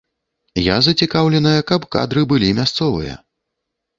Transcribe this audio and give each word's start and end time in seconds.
Я 0.73 0.77
зацікаўленая, 0.85 1.59
каб 1.71 1.85
кадры 1.95 2.21
былі 2.31 2.49
мясцовыя. 2.61 3.13